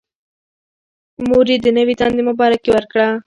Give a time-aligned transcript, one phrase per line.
[1.29, 3.07] موږ یې د نوې دندې مبارکي ورکړه.